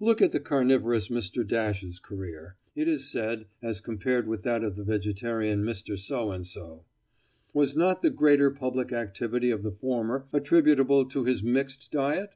Look 0.00 0.22
at 0.22 0.32
the 0.32 0.40
carnivorous 0.40 1.08
Mr. 1.08 1.46
Dash's 1.46 2.00
career, 2.00 2.56
it 2.74 2.88
is 2.88 3.12
said, 3.12 3.44
as 3.60 3.82
compared 3.82 4.26
with 4.26 4.42
that 4.44 4.64
of 4.64 4.74
the 4.74 4.84
vegetarian 4.84 5.62
Mr. 5.64 5.98
So 5.98 6.30
and 6.32 6.46
So! 6.46 6.86
Was 7.52 7.76
not 7.76 8.00
the 8.00 8.08
greater 8.08 8.50
public 8.50 8.90
activity 8.90 9.50
of 9.50 9.62
the 9.62 9.72
former 9.72 10.28
attributable 10.32 11.04
to 11.10 11.24
his 11.24 11.42
mixed 11.42 11.92
diet? 11.92 12.30